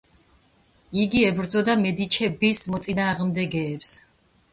[1.03, 3.93] იგი ებრძოდა მედიჩების მოწინააღმდეგეებს.